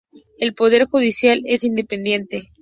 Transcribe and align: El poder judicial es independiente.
El 0.39 0.55
poder 0.55 0.85
judicial 0.85 1.43
es 1.45 1.63
independiente. 1.63 2.49